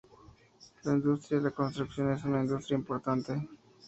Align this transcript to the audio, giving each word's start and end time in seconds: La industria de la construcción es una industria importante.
La 0.85 0.93
industria 0.95 1.37
de 1.37 1.43
la 1.43 1.51
construcción 1.51 2.11
es 2.11 2.23
una 2.23 2.41
industria 2.41 2.73
importante. 2.75 3.47